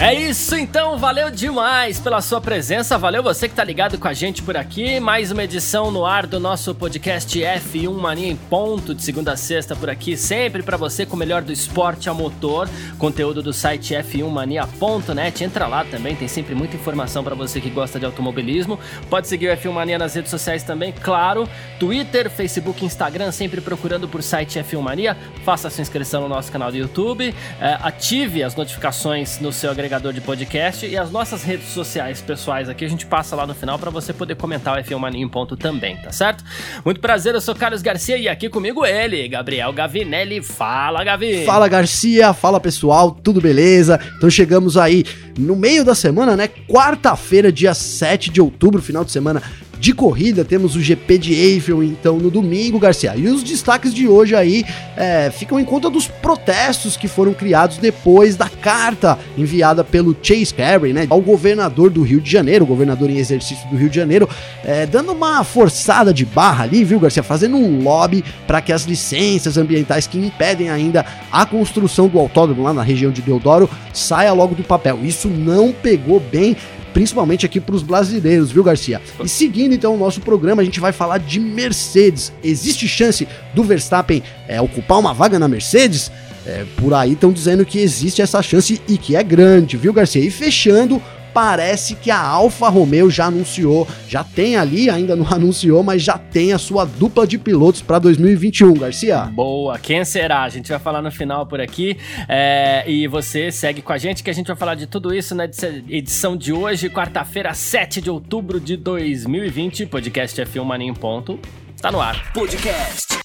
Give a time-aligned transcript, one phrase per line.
[0.00, 4.12] É isso então, valeu demais pela sua presença, valeu você que tá ligado com a
[4.12, 5.00] gente por aqui.
[5.00, 9.36] Mais uma edição no ar do nosso podcast F1 Mania em ponto, de segunda a
[9.36, 13.52] sexta por aqui, sempre para você com o melhor do esporte a motor, conteúdo do
[13.52, 15.42] site f1mania.net.
[15.42, 18.78] Entra lá também, tem sempre muita informação para você que gosta de automobilismo.
[19.10, 21.48] Pode seguir o F1 Mania nas redes sociais também, claro,
[21.80, 25.16] Twitter, Facebook, Instagram, sempre procurando por site F1 Mania.
[25.44, 29.87] Faça sua inscrição no nosso canal do YouTube, eh, ative as notificações no seu agregador
[29.88, 33.54] agregador de podcast e as nossas redes sociais pessoais aqui a gente passa lá no
[33.54, 36.44] final para você poder comentar o F1 Mania em ponto também, tá certo?
[36.84, 40.42] Muito prazer, eu sou Carlos Garcia e aqui comigo ele, Gabriel Gavinelli.
[40.42, 41.46] Fala, Gavi!
[41.46, 42.34] Fala, Garcia!
[42.34, 43.12] Fala, pessoal!
[43.12, 43.98] Tudo beleza?
[44.18, 45.04] Então chegamos aí
[45.38, 46.48] no meio da semana, né?
[46.68, 49.42] Quarta-feira, dia 7 de outubro, final de semana
[49.78, 53.14] de corrida, temos o GP de Eiffel, então, no domingo, Garcia.
[53.16, 54.64] E os destaques de hoje aí
[54.96, 60.52] é, ficam em conta dos protestos que foram criados depois da carta enviada pelo Chase
[60.52, 64.28] Carey, né, ao governador do Rio de Janeiro, governador em exercício do Rio de Janeiro,
[64.64, 68.82] é, dando uma forçada de barra ali, viu, Garcia, fazendo um lobby para que as
[68.82, 74.32] licenças ambientais que impedem ainda a construção do autódromo lá na região de Deodoro saia
[74.32, 74.98] logo do papel.
[75.02, 76.56] Isso não pegou bem
[76.92, 79.00] principalmente aqui para os brasileiros, viu, Garcia?
[79.22, 82.32] E seguindo então o nosso programa, a gente vai falar de Mercedes.
[82.42, 86.10] Existe chance do Verstappen é, ocupar uma vaga na Mercedes?
[86.46, 90.22] É, por aí estão dizendo que existe essa chance e que é grande, viu, Garcia?
[90.22, 95.82] E fechando parece que a Alfa Romeo já anunciou, já tem ali, ainda não anunciou,
[95.82, 99.24] mas já tem a sua dupla de pilotos para 2021, Garcia.
[99.24, 100.42] Boa, quem será?
[100.42, 101.96] A gente vai falar no final por aqui.
[102.28, 105.34] É, e você segue com a gente que a gente vai falar de tudo isso
[105.34, 109.86] na edição de hoje, quarta-feira, 7 de outubro de 2020.
[109.86, 111.38] Podcast F1 Mania em ponto.
[111.74, 112.32] Está no ar.
[112.32, 113.18] Podcast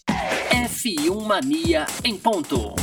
[0.52, 2.76] F1 Mania em ponto.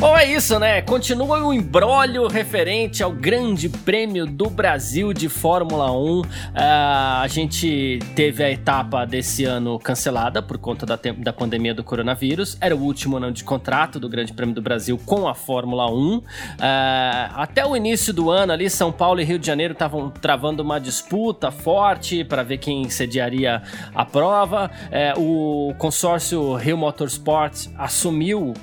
[0.00, 0.80] Bom, é isso, né?
[0.80, 6.20] Continua o embrólio referente ao Grande Prêmio do Brasil de Fórmula 1.
[6.20, 11.74] Uh, ah, a gente teve a etapa desse ano cancelada por conta da, da pandemia
[11.74, 12.56] do coronavírus.
[12.60, 16.16] Era o último ano de contrato do Grande Prêmio do Brasil com a Fórmula 1.
[16.18, 16.22] Uh,
[16.60, 20.62] ah, até o início do ano, ali, São Paulo e Rio de Janeiro estavam travando
[20.62, 24.70] uma disputa forte para ver quem sediaria a prova.
[25.16, 28.54] Uh, o consórcio Rio Motorsport assumiu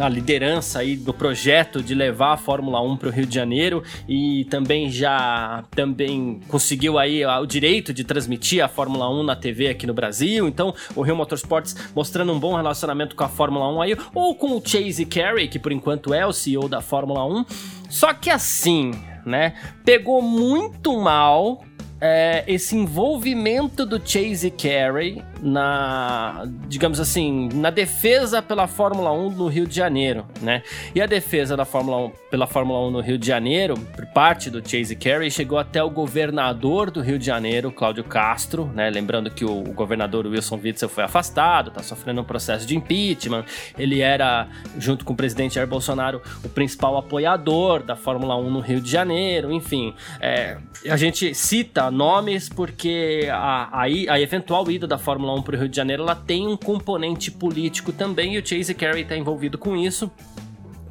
[0.00, 3.82] a liderança aí do projeto de levar a Fórmula 1 para o Rio de Janeiro
[4.08, 9.68] e também já também conseguiu aí o direito de transmitir a Fórmula 1 na TV
[9.68, 10.48] aqui no Brasil.
[10.48, 14.56] Então, o Rio Motorsports mostrando um bom relacionamento com a Fórmula 1 aí, ou com
[14.56, 17.44] o Chase Carey, que por enquanto é o CEO da Fórmula 1.
[17.88, 18.92] Só que assim,
[19.26, 21.64] né, pegou muito mal
[22.00, 29.48] é, esse envolvimento do Chase Carey na, digamos assim, na defesa pela Fórmula 1 no
[29.48, 30.62] Rio de Janeiro, né?
[30.94, 34.50] E a defesa da Fórmula 1 pela Fórmula 1 no Rio de Janeiro, por parte
[34.50, 38.88] do Chase Carey, chegou até o governador do Rio de Janeiro, Cláudio Castro, né?
[38.90, 43.44] Lembrando que o, o governador Wilson Witzel foi afastado, tá sofrendo um processo de impeachment.
[43.78, 44.48] Ele era,
[44.78, 48.90] junto com o presidente Jair Bolsonaro, o principal apoiador da Fórmula 1 no Rio de
[48.90, 49.94] Janeiro, enfim.
[50.20, 50.58] É,
[50.88, 55.58] a gente cita nomes porque a, a, a eventual ida da Fórmula 1 para o
[55.58, 59.58] Rio de Janeiro, ela tem um componente político também, e o Chase Carey está envolvido
[59.58, 60.10] com isso.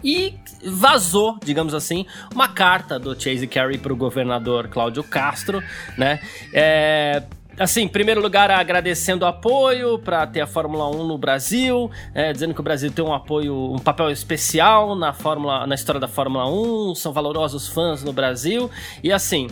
[0.03, 0.35] E
[0.65, 5.61] vazou, digamos assim, uma carta do Chase Carey para o governador Cláudio Castro,
[5.97, 6.21] né?
[6.53, 7.23] É,
[7.59, 12.31] assim, em primeiro lugar, agradecendo o apoio para ter a Fórmula 1 no Brasil, é,
[12.31, 16.07] dizendo que o Brasil tem um apoio, um papel especial na Fórmula, na história da
[16.07, 18.71] Fórmula 1, são valorosos fãs no Brasil,
[19.03, 19.47] e assim,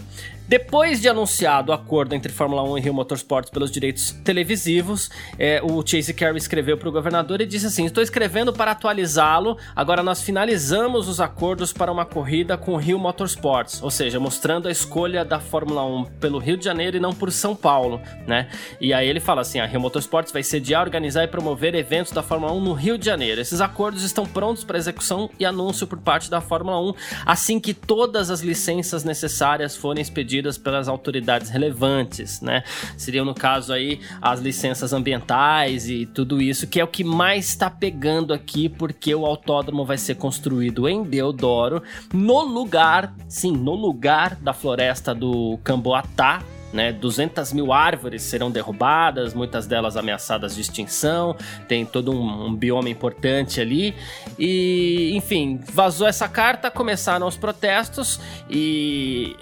[0.47, 5.61] depois de anunciado o acordo entre Fórmula 1 e Rio Motorsports pelos direitos televisivos, é,
[5.61, 9.57] o Chase Carey escreveu para o governador e disse assim: Estou escrevendo para atualizá-lo.
[9.75, 14.69] Agora nós finalizamos os acordos para uma corrida com o Rio Motorsports, ou seja, mostrando
[14.69, 18.47] a escolha da Fórmula 1 pelo Rio de Janeiro e não por São Paulo, né?
[18.79, 22.23] E aí ele fala assim: a Rio Motorsports vai sediar, organizar e promover eventos da
[22.23, 23.41] Fórmula 1 no Rio de Janeiro.
[23.41, 26.93] Esses acordos estão prontos para execução e anúncio por parte da Fórmula 1
[27.25, 32.63] assim que todas as licenças necessárias forem expedidas pelas autoridades relevantes, né?
[32.97, 37.49] Seriam, no caso aí, as licenças ambientais e tudo isso, que é o que mais
[37.49, 41.81] está pegando aqui, porque o autódromo vai ser construído em Deodoro,
[42.13, 46.43] no lugar, sim, no lugar da floresta do Camboatá,
[46.73, 46.91] né?
[46.91, 51.35] 200 mil árvores serão derrubadas, muitas delas ameaçadas de extinção,
[51.67, 53.95] tem todo um, um bioma importante ali.
[54.37, 58.19] E, enfim, vazou essa carta, começaram os protestos
[58.49, 59.35] e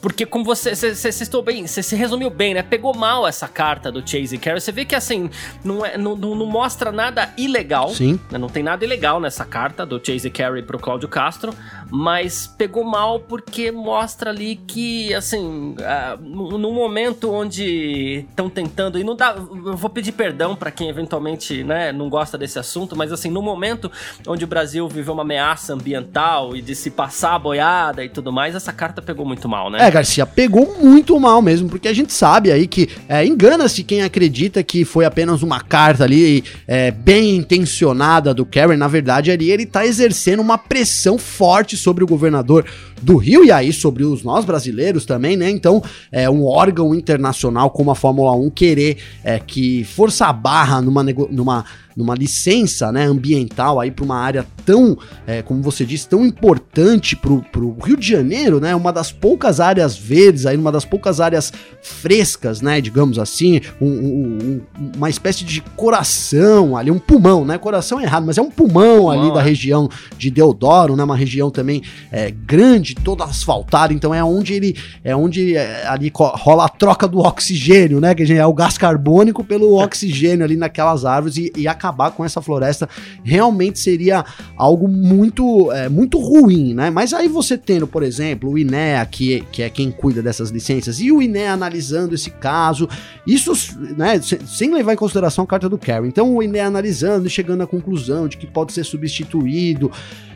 [0.00, 2.62] porque como você, você, estou bem, você se resumiu bem, né?
[2.62, 4.60] Pegou mal essa carta do Chase Carey.
[4.60, 5.28] Você vê que assim,
[5.64, 7.88] não, é, não, não, mostra nada ilegal.
[7.90, 8.18] Sim.
[8.30, 8.38] Né?
[8.38, 11.52] Não tem nada ilegal nessa carta do Chase Carey pro Cláudio Castro,
[11.90, 19.04] mas pegou mal porque mostra ali que, assim, uh, no momento onde estão tentando, e
[19.04, 23.12] não dá, eu vou pedir perdão para quem eventualmente, né, não gosta desse assunto, mas
[23.12, 23.90] assim, no momento
[24.26, 28.32] onde o Brasil viveu uma ameaça ambiental e de se passar a boiada e tudo
[28.32, 29.87] mais, essa carta pegou muito mal, né?
[29.87, 34.02] É, Garcia, pegou muito mal mesmo, porque a gente sabe aí que é, engana-se quem
[34.02, 38.76] acredita que foi apenas uma carta ali é, bem intencionada do Karen.
[38.76, 42.64] Na verdade, ali ele tá exercendo uma pressão forte sobre o governador
[43.00, 45.48] do Rio e aí sobre os nós brasileiros também, né?
[45.50, 50.80] Então, é um órgão internacional como a Fórmula 1 querer é, que força a barra
[50.80, 51.64] numa, numa
[51.98, 54.96] numa licença né, ambiental aí para uma área tão,
[55.26, 58.72] é, como você disse, tão importante para o Rio de Janeiro, né?
[58.76, 61.52] Uma das poucas áreas verdes, aí, uma das poucas áreas
[61.82, 62.80] frescas, né?
[62.80, 64.60] Digamos assim, um, um,
[64.96, 67.58] uma espécie de coração ali, um pulmão, né?
[67.58, 69.34] Coração é errado, mas é um pulmão, pulmão ali é.
[69.34, 71.02] da região de Deodoro, né?
[71.02, 76.12] Uma região também é, grande, toda asfaltada, então é onde ele é onde é, ali
[76.14, 78.14] rola a troca do oxigênio, né?
[78.14, 82.24] Que é o gás carbônico pelo oxigênio ali naquelas árvores e, e acaba acabar com
[82.24, 82.88] essa floresta
[83.24, 84.24] realmente seria
[84.56, 86.90] algo muito, é, muito ruim, né?
[86.90, 91.00] Mas aí você tendo, por exemplo, o INEA, que, que é quem cuida dessas licenças,
[91.00, 92.88] e o INEA analisando esse caso,
[93.26, 93.52] isso,
[93.96, 96.08] né, sem levar em consideração a carta do Kerry.
[96.08, 99.90] Então o INEA analisando e chegando à conclusão de que pode ser substituído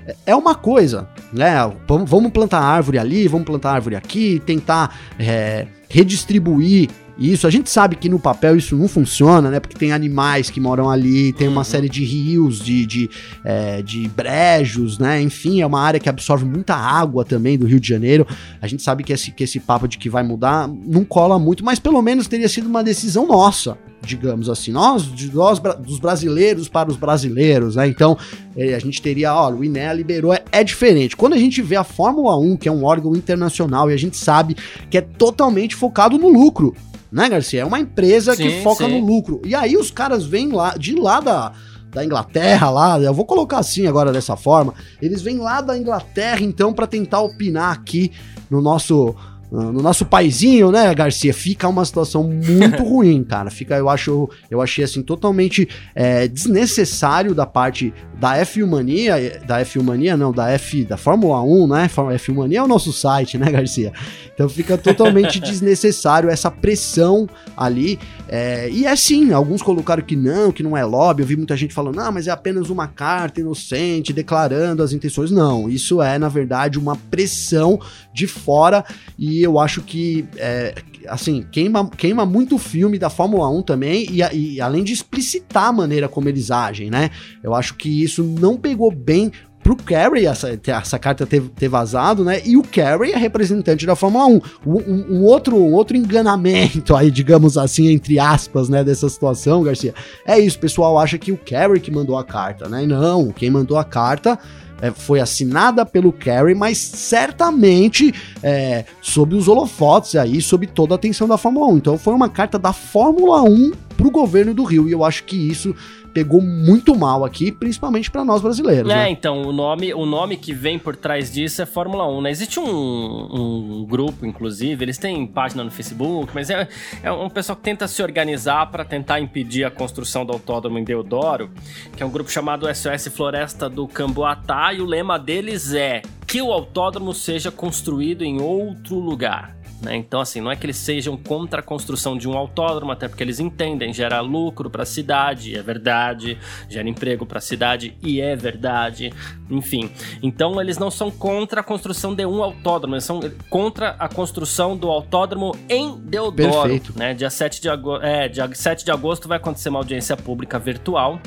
[0.07, 1.55] é, é uma coisa, né?
[1.87, 6.89] Vamos plantar árvore ali, vamos plantar árvore aqui, tentar é, redistribuir
[7.31, 9.61] isso, a gente sabe que no papel isso não funciona, né?
[9.61, 11.65] Porque tem animais que moram ali, tem uma uhum.
[11.65, 13.11] série de rios, de, de,
[13.45, 15.21] é, de brejos, né?
[15.21, 18.27] Enfim, é uma área que absorve muita água também do Rio de Janeiro.
[18.61, 21.65] A gente sabe que esse, que esse papo de que vai mudar não cola muito,
[21.65, 26.69] mas pelo menos teria sido uma decisão nossa, digamos assim, nós, de, nós dos brasileiros
[26.69, 27.87] para os brasileiros, né?
[27.87, 28.19] Então,
[28.57, 31.17] é, a gente teria, olha, o INEA liberou, é, é, diferente.
[31.17, 34.17] Quando a gente vê a Fórmula 1, que é um órgão internacional, e a gente
[34.17, 34.57] sabe
[34.91, 36.75] que é totalmente focado no lucro
[37.13, 37.61] né, Garcia?
[37.61, 38.99] É uma empresa sim, que foca sim.
[38.99, 39.43] no lucro.
[39.45, 41.53] E aí os caras vêm lá, de lá da,
[41.91, 46.41] da Inglaterra lá, eu vou colocar assim agora dessa forma, eles vêm lá da Inglaterra
[46.41, 48.11] então para tentar opinar aqui
[48.51, 49.15] no nosso
[49.53, 53.51] no nosso paizinho, né, Garcia, fica uma situação muito ruim, cara.
[53.51, 59.61] Fica, eu acho, eu achei assim totalmente é, desnecessário da parte da F1 Mania, da
[59.61, 61.91] F1 Mania não, da F da Fórmula 1, né?
[61.93, 63.93] F1 Mania é o nosso site, né, Garcia?
[64.33, 67.99] Então fica totalmente desnecessário essa pressão ali.
[68.29, 71.23] É, e é sim, alguns colocaram que não, que não é lobby.
[71.23, 75.31] Eu vi muita gente falando, não, mas é apenas uma carta inocente declarando as intenções.
[75.31, 77.79] Não, isso é, na verdade, uma pressão
[78.15, 78.85] de fora
[79.19, 80.75] e eu acho que, é,
[81.09, 85.69] assim, queima, queima muito o filme da Fórmula 1 também e, e além de explicitar
[85.69, 87.11] a maneira como eles agem, né?
[87.43, 92.25] Eu acho que isso não pegou bem pro Kerry essa, essa carta ter, ter vazado,
[92.25, 92.43] né?
[92.45, 94.41] E o Kerry é representante da Fórmula 1.
[94.67, 99.95] Um, um, outro, um outro enganamento aí, digamos assim, entre aspas, né, dessa situação, Garcia.
[100.27, 102.85] É isso, o pessoal acha que o Kerry que mandou a carta, né?
[102.85, 104.39] Não, quem mandou a carta
[104.83, 108.13] é, foi assinada pelo Kerry, mas certamente
[108.43, 111.77] é, sob os holofotes aí, sob toda a atenção da Fórmula 1.
[111.77, 115.37] Então foi uma carta da Fórmula 1 pro governo do Rio, e eu acho que
[115.37, 115.75] isso
[116.13, 118.91] pegou muito mal aqui, principalmente para nós brasileiros.
[118.91, 119.11] É, né?
[119.11, 122.31] então, o nome, o nome que vem por trás disso é Fórmula 1, né?
[122.31, 126.69] Existe um, um grupo, inclusive, eles têm página no Facebook, mas é,
[127.03, 130.85] é um pessoal que tenta se organizar para tentar impedir a construção do autódromo em
[130.85, 131.51] Deodoro,
[131.97, 136.41] que é um grupo chamado SOS Floresta do Camboatá, e o lema deles é que
[136.41, 139.62] o autódromo seja construído em outro lugar.
[139.83, 139.97] Né?
[139.97, 143.23] Então, assim, não é que eles sejam contra a construção de um autódromo, até porque
[143.23, 148.21] eles entendem, gera lucro para a cidade, é verdade, gera emprego para a cidade, e
[148.21, 149.13] é verdade,
[149.51, 149.91] enfim.
[150.23, 153.21] Então, eles não são contra a construção de um autódromo, eles são
[153.51, 156.63] contra a construção do autódromo em Deodoro.
[156.63, 156.97] Perfeito.
[156.97, 157.15] Né?
[157.15, 161.21] Dia 7 de, agosto, é, dia 7 de agosto vai acontecer uma audiência pública virtual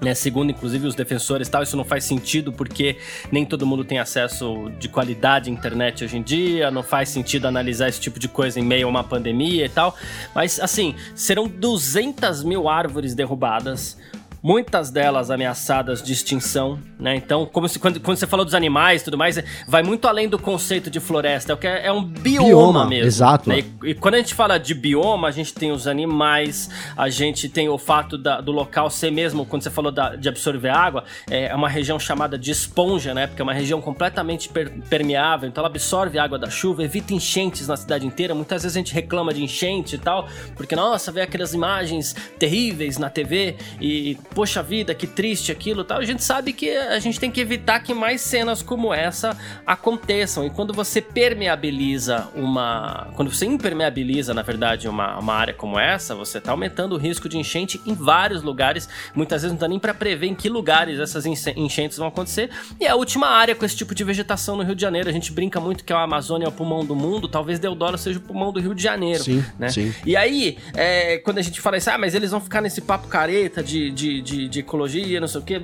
[0.00, 2.96] né, segundo, inclusive, os defensores, tal, isso não faz sentido porque
[3.32, 7.46] nem todo mundo tem acesso de qualidade à internet hoje em dia, não faz sentido
[7.46, 9.96] analisar esse tipo de coisa em meio a uma pandemia e tal.
[10.34, 13.98] Mas, assim, serão 200 mil árvores derrubadas,
[14.42, 17.16] muitas delas ameaçadas de extinção, né?
[17.16, 20.28] Então, como se, quando, quando você falou dos animais e tudo mais, vai muito além
[20.28, 23.06] do conceito de floresta, é, o que é, é um bioma, bioma mesmo.
[23.06, 23.48] Exato.
[23.48, 23.64] Né?
[23.82, 27.48] E, e, quando a gente fala de bioma, a gente tem os animais, a gente
[27.48, 31.04] tem o fato da, do local ser mesmo, quando você falou da, de absorver água,
[31.30, 33.26] é uma região chamada de esponja, né?
[33.26, 37.68] Porque é uma região completamente per, permeável, então ela absorve água da chuva, evita enchentes
[37.68, 38.34] na cidade inteira.
[38.34, 42.98] Muitas vezes a gente reclama de enchente e tal, porque, nossa, vê aquelas imagens terríveis
[42.98, 45.98] na TV e poxa vida, que triste aquilo tal.
[45.98, 50.46] A gente sabe que a gente tem que evitar que mais cenas como essa aconteçam.
[50.46, 53.08] E quando você permeabiliza uma.
[53.14, 57.28] Quando você impermeabiliza, na verdade, uma, uma área como essa, você está aumentando o risco
[57.28, 58.88] de enchente em vários lugares.
[59.14, 62.50] Muitas vezes não dá nem para prever em que lugares essas enchentes vão acontecer.
[62.80, 65.08] E é a última área com esse tipo de vegetação no Rio de Janeiro.
[65.08, 67.28] A gente brinca muito que a Amazônia é o pulmão do mundo.
[67.28, 69.22] Talvez Deodoro seja o pulmão do Rio de Janeiro.
[69.22, 69.68] Sim, né?
[69.68, 69.94] sim.
[70.04, 73.08] E aí, é, quando a gente fala isso, ah, mas eles vão ficar nesse papo
[73.08, 75.60] careta de, de de, de, ecologia, não sei o quê.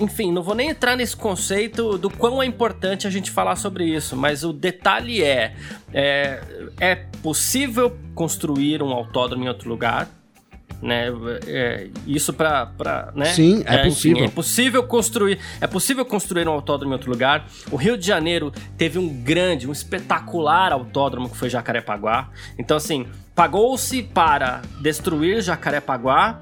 [0.00, 3.84] Enfim, não vou nem entrar nesse conceito do quão é importante a gente falar sobre
[3.84, 5.54] isso, mas o detalhe é:
[5.92, 6.40] é,
[6.80, 10.08] é possível construir um autódromo em outro lugar,
[10.80, 11.06] né?
[11.46, 13.26] É, isso para, né?
[13.26, 14.18] Sim, é, é possível.
[14.18, 17.46] Enfim, é possível construir, é possível construir um autódromo em outro lugar.
[17.70, 22.30] O Rio de Janeiro teve um grande, um espetacular autódromo que foi Jacarepaguá.
[22.58, 26.38] Então assim, pagou-se para destruir Jacarepaguá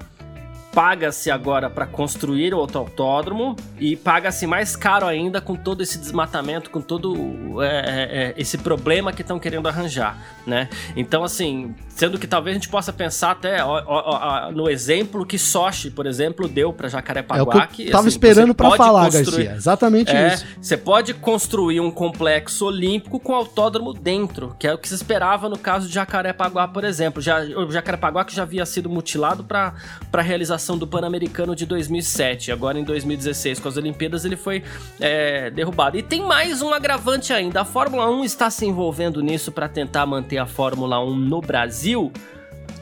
[0.77, 6.69] paga-se agora para construir o autódromo e paga-se mais caro ainda com todo esse desmatamento,
[6.69, 10.15] com todo é, é, é esse problema que estão querendo arranjar,
[10.45, 10.69] né?
[10.95, 14.03] Então, assim, sendo que talvez a gente possa pensar até ó, ó,
[14.47, 17.63] ó, no exemplo que Sochi, por exemplo, deu para Jacarepaguá.
[17.63, 19.53] É que, que tava assim, esperando para falar, Garcia.
[19.53, 20.45] Exatamente é, isso.
[20.61, 25.49] Você pode construir um complexo olímpico com autódromo dentro, que é o que se esperava
[25.49, 27.19] no caso de Jacarepaguá, por exemplo.
[27.19, 29.73] Já, o Jacarepaguá que já havia sido mutilado para
[30.21, 32.51] realização do Pan-Americano de 2007.
[32.51, 34.63] Agora em 2016, com as Olimpíadas, ele foi
[34.99, 35.95] é, derrubado.
[35.97, 40.07] E tem mais um agravante ainda: a Fórmula 1 está se envolvendo nisso para tentar
[40.07, 42.11] manter a Fórmula 1 no Brasil.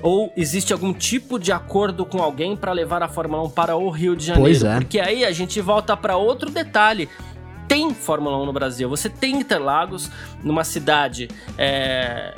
[0.02, 3.90] Ou existe algum tipo de acordo com alguém para levar a Fórmula 1 para o
[3.90, 4.50] Rio de Janeiro?
[4.50, 4.76] Pois é.
[4.76, 7.10] Porque aí a gente volta para outro detalhe
[7.68, 8.90] tem Fórmula 1 no Brasil.
[8.90, 10.10] Você tem Interlagos,
[10.44, 11.28] numa cidade
[11.58, 12.36] é,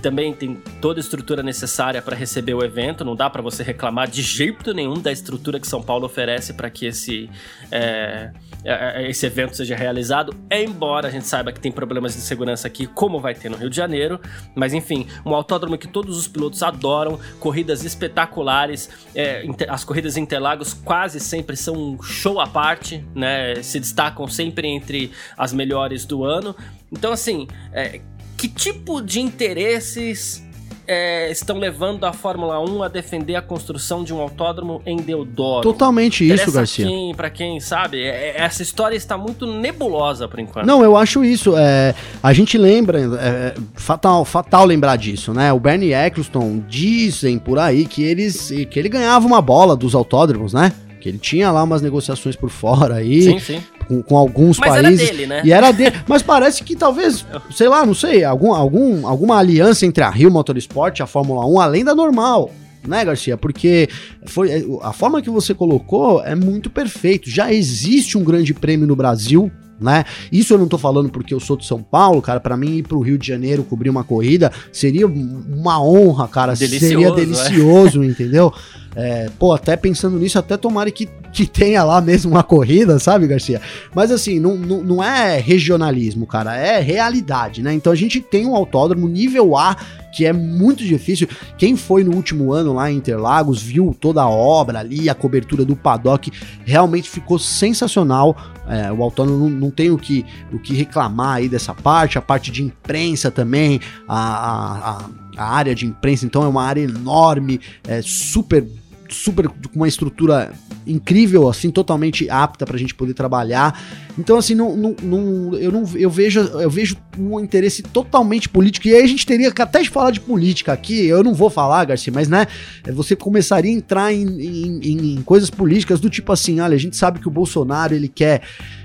[0.00, 3.04] também tem toda a estrutura necessária para receber o evento.
[3.04, 6.70] Não dá para você reclamar de jeito nenhum da estrutura que São Paulo oferece para
[6.70, 7.30] que esse,
[7.70, 8.30] é,
[8.64, 10.34] é, é, esse evento seja realizado.
[10.50, 13.70] Embora a gente saiba que tem problemas de segurança aqui, como vai ter no Rio
[13.70, 14.20] de Janeiro.
[14.54, 18.88] Mas enfim, um autódromo que todos os pilotos adoram, corridas espetaculares.
[19.14, 23.62] É, as corridas em Interlagos quase sempre são um show à parte, né?
[23.62, 26.54] Se destacam sempre entre as melhores do ano.
[26.92, 28.00] Então, assim, é,
[28.40, 30.42] que tipo de interesses
[30.88, 35.60] é, estão levando a Fórmula 1 a defender a construção de um autódromo em Deodoro.
[35.60, 36.86] Totalmente isso, Interessa Garcia.
[36.86, 40.64] Quem, pra quem sabe, é, é, essa história está muito nebulosa por enquanto.
[40.64, 41.54] Não, eu acho isso.
[41.54, 45.52] É, a gente lembra, é, fatal, fatal lembrar disso, né?
[45.52, 50.54] O Bernie Eccleston dizem por aí que, eles, que ele ganhava uma bola dos autódromos,
[50.54, 50.72] né?
[51.00, 53.22] Que ele tinha lá umas negociações por fora aí.
[53.22, 53.62] Sim, sim.
[53.88, 55.00] Com, com alguns mas países.
[55.00, 55.42] Era dele, né?
[55.44, 55.96] E era dele.
[56.06, 60.30] Mas parece que talvez, sei lá, não sei, algum, algum, alguma aliança entre a Rio
[60.30, 62.50] Motorsport e a Fórmula 1, além da normal
[62.86, 63.36] né, Garcia?
[63.36, 63.88] Porque
[64.26, 67.28] foi a forma que você colocou é muito perfeito.
[67.28, 69.50] Já existe um grande prêmio no Brasil.
[69.80, 70.04] Né?
[70.30, 72.38] Isso eu não tô falando porque eu sou de São Paulo, cara.
[72.38, 76.54] Para mim ir pro Rio de Janeiro cobrir uma corrida seria uma honra, cara.
[76.54, 78.06] Delicioso, seria delicioso, é?
[78.06, 78.52] entendeu?
[78.94, 83.26] É, pô, até pensando nisso, até tomara que, que tenha lá mesmo uma corrida, sabe,
[83.26, 83.60] Garcia?
[83.94, 87.72] Mas assim, não, não, não é regionalismo, cara, é realidade, né?
[87.72, 89.76] Então a gente tem um autódromo nível A
[90.12, 91.28] que é muito difícil.
[91.56, 95.64] Quem foi no último ano lá em Interlagos viu toda a obra ali, a cobertura
[95.64, 96.32] do paddock,
[96.64, 98.36] realmente ficou sensacional.
[98.70, 102.22] É, o autódromo não, não, tem o que, o que reclamar aí dessa parte, a
[102.22, 106.82] parte de imprensa também, a, a, a a área de imprensa, então é uma área
[106.82, 108.66] enorme, é super
[109.10, 110.52] super com uma estrutura
[110.86, 113.78] incrível, assim, totalmente apta pra gente poder trabalhar.
[114.18, 118.88] Então, assim, não, não, não, eu não eu vejo eu vejo um interesse totalmente político.
[118.88, 121.06] E aí a gente teria que até falar de política aqui.
[121.06, 122.46] Eu não vou falar, Garcia, mas né,
[122.92, 126.96] você começaria a entrar em, em, em coisas políticas do tipo assim, olha, a gente
[126.96, 128.42] sabe que o Bolsonaro ele quer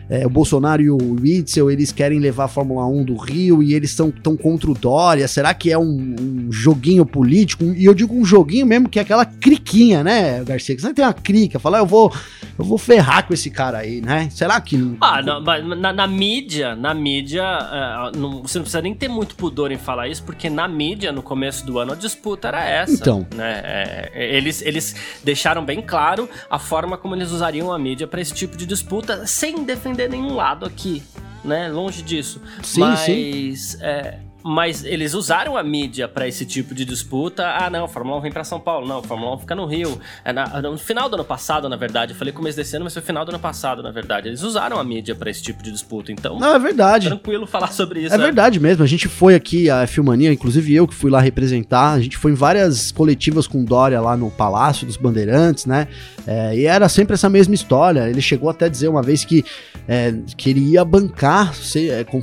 [0.09, 3.73] é, o Bolsonaro e o Witzel, eles querem levar a Fórmula 1 do Rio e
[3.73, 5.27] eles estão tão contra o Dória.
[5.27, 7.63] Será que é um, um, joguinho político?
[7.63, 10.75] E eu digo um joguinho mesmo que é aquela criquinha, né, Garcia?
[10.75, 12.13] Que você tem uma crica, falar, eu vou,
[12.57, 14.29] eu vou ferrar com esse cara aí, né?
[14.29, 14.95] Será que.
[15.01, 15.39] Ah, na,
[15.75, 19.77] na, na mídia, na mídia, uh, não, você não precisa nem ter muito pudor em
[19.77, 22.93] falar isso, porque na mídia, no começo do ano, a disputa era essa.
[22.93, 23.25] Então.
[23.33, 23.61] Né?
[23.63, 28.33] É, eles, eles deixaram bem claro a forma como eles usariam a mídia para esse
[28.33, 31.01] tipo de disputa, sem defender nenhum lado aqui,
[31.43, 31.69] né?
[31.69, 32.41] Longe disso.
[32.63, 33.77] Sim, Mas, sim.
[33.81, 37.47] É, mas eles usaram a mídia para esse tipo de disputa.
[37.47, 38.87] Ah, não, a Fórmula 1 vem para São Paulo.
[38.87, 39.99] Não, a Fórmula 1 fica no Rio.
[40.23, 42.13] É na, no final do ano passado, na verdade.
[42.13, 44.27] Eu falei começo desse ano, mas foi final do ano passado, na verdade.
[44.27, 46.11] Eles usaram a mídia para esse tipo de disputa.
[46.11, 47.07] Então, não, é verdade.
[47.07, 48.13] Tranquilo falar sobre isso.
[48.13, 48.83] É, é verdade mesmo.
[48.83, 51.93] A gente foi aqui, a Filmania, inclusive eu que fui lá representar.
[51.93, 55.87] A gente foi em várias coletivas com Dória lá no Palácio dos Bandeirantes, né?
[56.27, 58.07] É, e era sempre essa mesma história.
[58.07, 59.43] Ele chegou até a dizer uma vez que,
[59.87, 62.21] é, que ele ia bancar, se, é, com,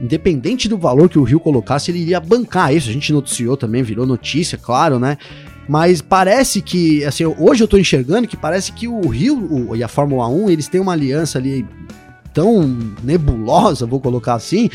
[0.00, 2.88] independente do valor que o Rio colocasse, ele iria bancar isso.
[2.88, 5.18] A gente noticiou também, virou notícia, claro, né?
[5.68, 9.36] Mas parece que, assim, hoje eu tô enxergando que parece que o Rio
[9.70, 11.64] o, e a Fórmula 1, eles têm uma aliança ali
[12.32, 12.62] tão
[13.04, 14.70] nebulosa, vou colocar assim,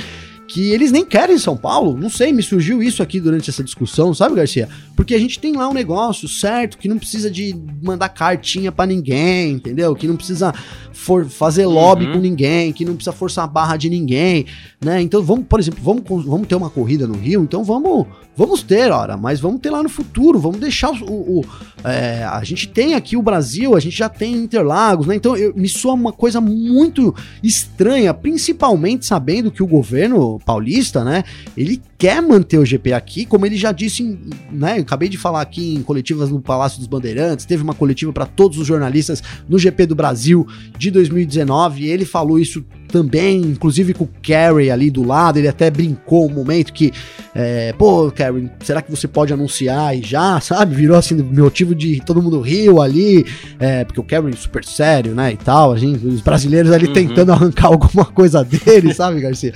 [0.47, 1.97] que eles nem querem São Paulo.
[1.97, 4.69] Não sei, me surgiu isso aqui durante essa discussão, sabe, Garcia?
[4.95, 8.85] Porque a gente tem lá um negócio certo que não precisa de mandar cartinha para
[8.85, 9.95] ninguém, entendeu?
[9.95, 10.53] Que não precisa
[10.93, 12.13] for fazer lobby uhum.
[12.13, 14.45] com ninguém, que não precisa forçar a barra de ninguém,
[14.83, 15.01] né?
[15.01, 18.91] Então vamos, por exemplo, vamos, vamos ter uma corrida no Rio, então vamos vamos ter,
[18.91, 21.05] ora, mas vamos ter lá no futuro, vamos deixar o.
[21.05, 21.45] o, o
[21.83, 25.15] é, a gente tem aqui o Brasil, a gente já tem Interlagos, né?
[25.15, 31.23] Então eu, me soa uma coisa muito estranha, principalmente sabendo que o governo paulista, né,
[31.55, 34.19] ele quer manter o GP aqui, como ele já disse, em,
[34.51, 34.77] né?
[34.77, 38.25] Eu acabei de falar aqui em coletivas no Palácio dos Bandeirantes, teve uma coletiva para
[38.25, 43.93] todos os jornalistas no GP do Brasil de 2019, e ele falou isso também, inclusive
[43.93, 46.91] com o Carrie ali do lado, ele até brincou um momento que,
[47.33, 50.75] é, pô, Carrie, será que você pode anunciar e já, sabe?
[50.75, 53.25] Virou assim, motivo de todo mundo riu ali,
[53.59, 56.87] é, porque o Carrie é super sério, né, e tal, a gente, os brasileiros ali
[56.87, 56.93] uhum.
[56.93, 59.53] tentando arrancar alguma coisa dele, sabe, Garcia?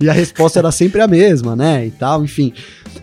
[0.00, 2.52] E a resposta era sempre a mesma, né, e tal, enfim.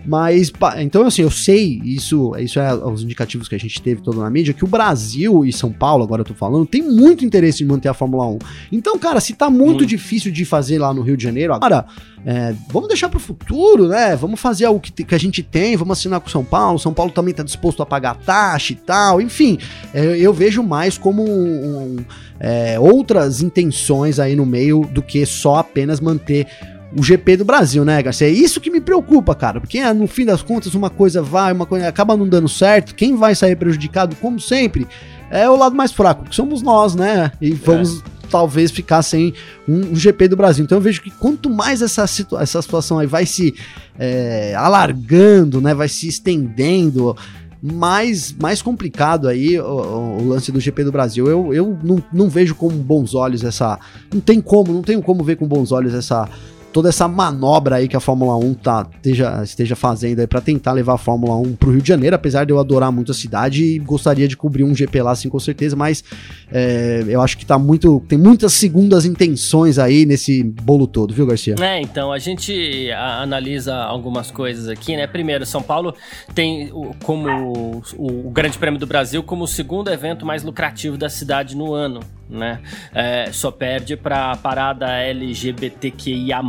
[0.05, 4.19] Mas, então, assim, eu sei, isso, isso é os indicativos que a gente teve todo
[4.19, 7.63] na mídia, que o Brasil e São Paulo, agora eu tô falando, tem muito interesse
[7.63, 8.39] em manter a Fórmula 1.
[8.71, 9.85] Então, cara, se tá muito, muito.
[9.85, 11.85] difícil de fazer lá no Rio de Janeiro, agora,
[12.25, 14.15] é, vamos deixar pro futuro, né?
[14.15, 16.79] Vamos fazer algo que, que a gente tem, vamos assinar com São Paulo.
[16.79, 19.21] São Paulo também tá disposto a pagar taxa e tal.
[19.21, 19.57] Enfim,
[19.93, 21.97] é, eu vejo mais como um, um,
[22.39, 26.47] é, outras intenções aí no meio do que só apenas manter
[26.95, 28.27] o GP do Brasil, né, Garcia?
[28.27, 31.65] É isso que me preocupa, cara, porque no fim das contas uma coisa vai, uma
[31.65, 34.87] coisa acaba não dando certo, quem vai sair prejudicado, como sempre,
[35.29, 37.31] é o lado mais fraco, que somos nós, né?
[37.39, 38.03] E vamos é.
[38.29, 39.33] Talvez ficar sem
[39.67, 40.63] um, um, GP do Brasil.
[40.63, 43.53] Então eu vejo que quanto mais essa, essa situação aí vai se
[43.97, 47.15] é, alargando, né, vai se estendendo,
[47.61, 51.27] mais, mais complicado aí o, o, lance do GP do Brasil.
[51.27, 53.77] Eu, eu não, não vejo com bons olhos essa.
[54.13, 56.29] Não tem como, não tenho como ver com bons olhos essa
[56.71, 60.71] toda essa manobra aí que a Fórmula 1 tá, esteja, esteja fazendo aí para tentar
[60.71, 63.63] levar a Fórmula 1 pro Rio de Janeiro, apesar de eu adorar muito a cidade
[63.63, 66.03] e gostaria de cobrir um GP lá, sim, com certeza, mas
[66.51, 68.03] é, eu acho que tá muito.
[68.07, 71.55] Tem muitas segundas intenções aí nesse bolo todo, viu, Garcia?
[71.59, 75.07] É, então, a gente analisa algumas coisas aqui, né?
[75.07, 75.93] Primeiro, São Paulo
[76.33, 76.71] tem
[77.03, 81.73] como o, Grande Prêmio do Brasil como o segundo evento mais lucrativo da cidade no
[81.73, 82.59] ano né?
[82.93, 86.41] É, só perde para parada LGBTQIA+,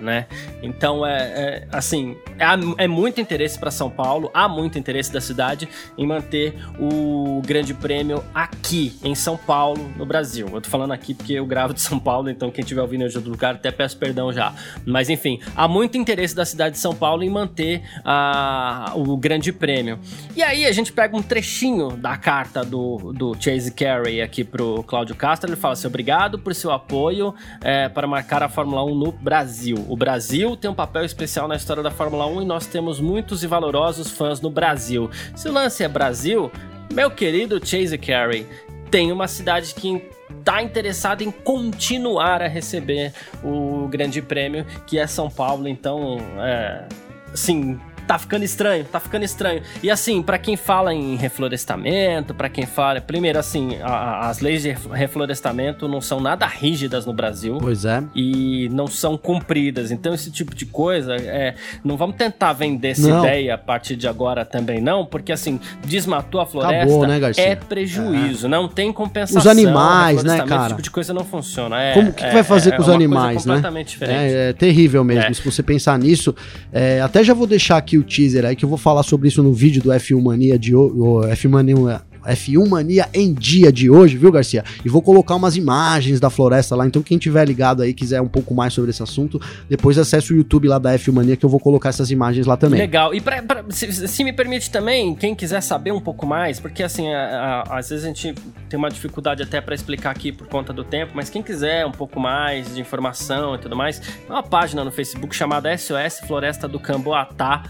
[0.00, 0.26] né?
[0.62, 5.20] Então é, é assim, é, é, muito interesse para São Paulo, há muito interesse da
[5.20, 10.48] cidade em manter o Grande Prêmio aqui em São Paulo, no Brasil.
[10.52, 13.04] Eu tô falando aqui porque eu gravo de São Paulo, então quem tiver ouvindo em
[13.04, 14.54] outro lugar até peço perdão já.
[14.86, 19.52] Mas enfim, há muito interesse da cidade de São Paulo em manter a, o Grande
[19.52, 19.98] Prêmio.
[20.36, 24.82] E aí a gente pega um trechinho da carta do, do Chase Carey aqui pro
[24.84, 28.94] Cláudio Castro, ele fala assim: obrigado por seu apoio é, para marcar a Fórmula 1
[28.94, 29.82] no Brasil.
[29.88, 33.42] O Brasil tem um papel especial na história da Fórmula 1 e nós temos muitos
[33.42, 35.10] e valorosos fãs no Brasil.
[35.34, 36.52] Se o lance é Brasil,
[36.92, 38.46] meu querido Chase Carey,
[38.90, 40.06] tem uma cidade que
[40.38, 45.66] está interessada em continuar a receber o grande prêmio, que é São Paulo.
[45.66, 46.86] Então, é,
[47.32, 49.62] assim, tá ficando estranho, tá ficando estranho.
[49.82, 53.00] E assim, para quem fala em reflorestamento, para quem fala.
[53.00, 57.58] Primeiro, assim, a, as leis de reflorestamento não são nada rígidas no Brasil.
[57.60, 58.02] Pois é.
[58.14, 59.90] E não são cumpridas.
[59.90, 63.24] Então, esse tipo de coisa, é, não vamos tentar vender essa não.
[63.24, 67.54] ideia a partir de agora também, não, porque assim, desmatou a floresta Acabou, né, é
[67.54, 68.48] prejuízo, é.
[68.48, 69.40] não tem compensação.
[69.40, 70.62] Os animais, né, cara?
[70.62, 71.80] Esse tipo de coisa não funciona.
[71.80, 73.62] É, Como que, é, que vai fazer com os animais, né?
[74.00, 75.30] É, é, terrível mesmo.
[75.30, 75.32] É.
[75.32, 76.34] Se você pensar nisso,
[76.72, 79.42] é, até já vou deixar aqui o teaser aí que eu vou falar sobre isso
[79.42, 84.16] no vídeo do F1 Mania de o F1 Mania F1 Mania em dia de hoje,
[84.16, 84.64] viu, Garcia?
[84.84, 88.28] E vou colocar umas imagens da floresta lá, então quem tiver ligado aí, quiser um
[88.28, 91.50] pouco mais sobre esse assunto, depois acesse o YouTube lá da F1 Mania que eu
[91.50, 92.80] vou colocar essas imagens lá também.
[92.80, 93.14] Legal.
[93.14, 96.82] E pra, pra se, se, me permite também, quem quiser saber um pouco mais, porque
[96.82, 98.34] assim, a, a, às vezes a gente
[98.68, 101.92] tem uma dificuldade até para explicar aqui por conta do tempo, mas quem quiser um
[101.92, 106.66] pouco mais de informação e tudo mais, tem uma página no Facebook chamada SOS Floresta
[106.68, 107.64] do Camboatá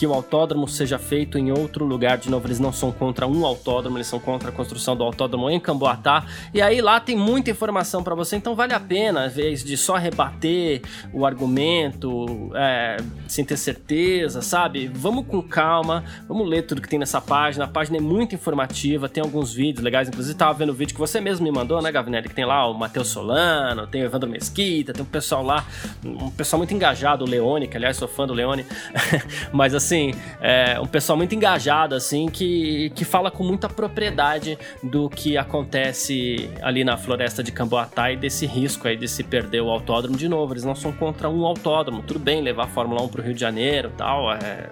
[0.00, 2.16] que o autódromo seja feito em outro lugar.
[2.16, 5.50] De novo, eles não são contra um autódromo, eles são contra a construção do autódromo
[5.50, 6.24] em Camboatá.
[6.54, 9.76] E aí lá tem muita informação para você, então vale a pena, em vez de
[9.76, 10.80] só rebater
[11.12, 12.96] o argumento é,
[13.28, 14.90] sem ter certeza, sabe?
[14.90, 17.66] Vamos com calma, vamos ler tudo que tem nessa página.
[17.66, 20.08] A página é muito informativa, tem alguns vídeos legais.
[20.08, 22.26] Inclusive, tava vendo o vídeo que você mesmo me mandou, né, Gavinelli?
[22.26, 25.62] Que tem lá o Matheus Solano, tem o Evandro Mesquita, tem um pessoal lá,
[26.02, 28.64] um pessoal muito engajado, o Leone, que aliás sou fã do Leone,
[29.52, 34.56] mas assim assim, é, um pessoal muito engajado, assim, que, que fala com muita propriedade
[34.82, 39.60] do que acontece ali na floresta de Camboatá e desse risco aí de se perder
[39.60, 40.52] o autódromo de novo.
[40.52, 42.02] Eles não são contra um autódromo.
[42.02, 44.70] Tudo bem levar a Fórmula 1 pro Rio de Janeiro tal, é,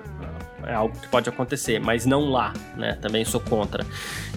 [0.69, 2.97] é algo que pode acontecer, mas não lá, né?
[3.01, 3.85] Também sou contra.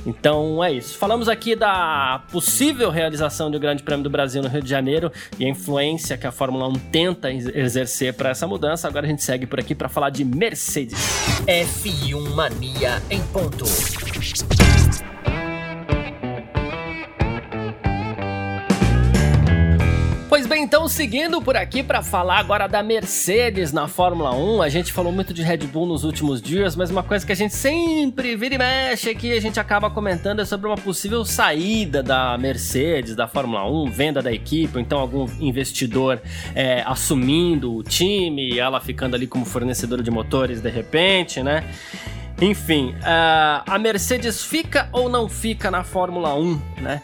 [0.05, 0.97] Então é isso.
[0.97, 5.45] Falamos aqui da possível realização do Grande Prêmio do Brasil no Rio de Janeiro e
[5.45, 8.87] a influência que a Fórmula 1 tenta exercer para essa mudança.
[8.87, 10.97] Agora a gente segue por aqui para falar de Mercedes.
[11.45, 13.65] F1 Mania em ponto.
[20.71, 24.61] Então seguindo por aqui para falar agora da Mercedes na Fórmula 1.
[24.61, 27.35] A gente falou muito de Red Bull nos últimos dias, mas uma coisa que a
[27.35, 32.01] gente sempre vira e mexe aqui, a gente acaba comentando é sobre uma possível saída
[32.01, 36.21] da Mercedes da Fórmula 1, venda da equipe, então algum investidor
[36.55, 41.65] é, assumindo o time, ela ficando ali como fornecedora de motores de repente, né?
[42.39, 47.01] Enfim, uh, a Mercedes fica ou não fica na Fórmula 1, né?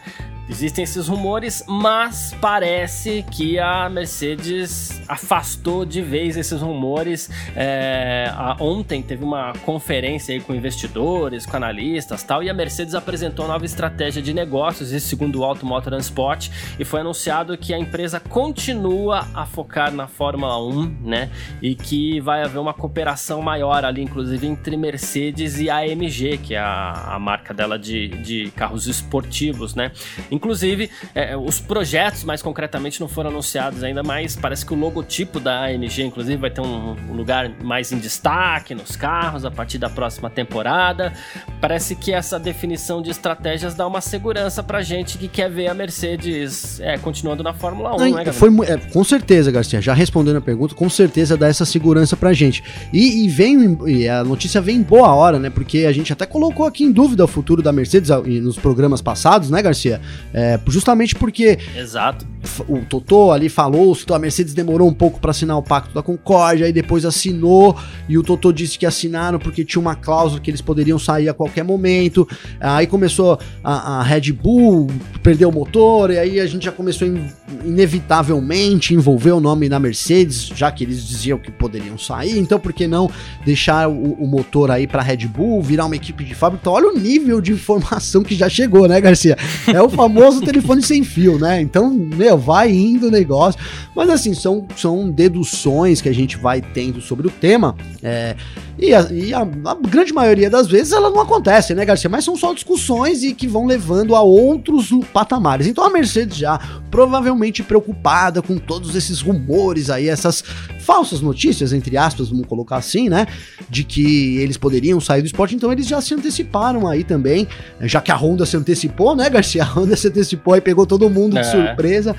[0.50, 7.30] Existem esses rumores, mas parece que a Mercedes afastou de vez esses rumores.
[7.54, 12.94] É, a, ontem teve uma conferência aí com investidores, com analistas tal, e a Mercedes
[12.94, 17.74] apresentou nova estratégia de negócios, isso segundo o Auto Motor Sport, e foi anunciado que
[17.74, 21.30] a empresa continua a focar na Fórmula 1, né?
[21.60, 26.54] E que vai haver uma cooperação maior ali, inclusive entre Mercedes e a AMG, que
[26.54, 29.92] é a, a marca dela de, de carros esportivos, né?
[30.38, 35.40] Inclusive, é, os projetos, mais concretamente, não foram anunciados ainda, mas parece que o logotipo
[35.40, 39.78] da AMG, inclusive, vai ter um, um lugar mais em destaque nos carros a partir
[39.78, 41.12] da próxima temporada.
[41.60, 45.74] Parece que essa definição de estratégias dá uma segurança pra gente que quer ver a
[45.74, 50.36] Mercedes é, continuando na Fórmula 1, não, né, foi, é, Com certeza, Garcia, já respondendo
[50.36, 52.62] a pergunta, com certeza dá essa segurança pra gente.
[52.92, 55.50] E, e vem, e a notícia vem em boa hora, né?
[55.50, 59.50] Porque a gente até colocou aqui em dúvida o futuro da Mercedes nos programas passados,
[59.50, 60.00] né, Garcia?
[60.32, 61.58] É, justamente porque.
[61.76, 62.26] Exato.
[62.68, 66.66] O Totó ali falou, a Mercedes demorou um pouco para assinar o pacto da Concórdia,
[66.66, 67.76] aí depois assinou,
[68.08, 71.34] e o Totó disse que assinaram porque tinha uma cláusula que eles poderiam sair a
[71.34, 72.28] qualquer momento.
[72.60, 74.86] Aí começou a, a Red Bull,
[75.22, 77.26] perdeu o motor, e aí a gente já começou in,
[77.64, 82.72] inevitavelmente envolver o nome da Mercedes, já que eles diziam que poderiam sair, então por
[82.72, 83.10] que não
[83.44, 86.60] deixar o, o motor aí para Red Bull, virar uma equipe de fábrica?
[86.62, 89.36] Então olha o nível de informação que já chegou, né, Garcia?
[89.66, 91.60] É o famoso famoso telefone sem fio, né?
[91.60, 93.60] Então, meu, vai indo o negócio.
[93.94, 97.74] Mas assim, são, são deduções que a gente vai tendo sobre o tema.
[98.02, 98.36] É,
[98.78, 102.08] e, a, e a, a, grande maioria das vezes ela não acontece, né, Garcia?
[102.08, 105.66] Mas são só discussões e que vão levando a outros patamares.
[105.66, 106.58] Então a Mercedes já
[106.90, 110.44] provavelmente preocupada com todos esses rumores aí, essas
[110.78, 113.26] falsas notícias, entre aspas, vamos colocar assim, né?
[113.68, 117.48] De que eles poderiam sair do esporte, então eles já se anteciparam aí também,
[117.82, 119.64] já que a Honda se antecipou, né, Garcia?
[119.64, 121.44] A Honda se antecipou e pegou todo mundo de é.
[121.44, 122.14] surpresa.